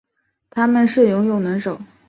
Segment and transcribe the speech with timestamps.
[0.49, 1.79] 它们是游泳能手。